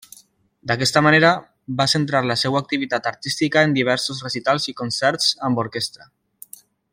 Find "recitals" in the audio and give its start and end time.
4.29-4.67